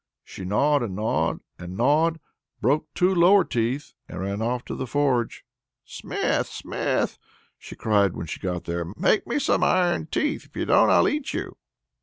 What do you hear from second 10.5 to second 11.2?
you don't I'll